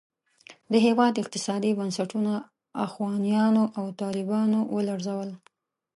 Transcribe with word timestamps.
د 0.71 0.73
هېواد 0.85 1.13
اقتصادي 1.23 1.71
بنسټونه 1.79 2.33
اخوانیانو 2.85 3.63
او 3.77 3.85
طالبانو 4.01 4.59
ولړزول. 4.75 5.29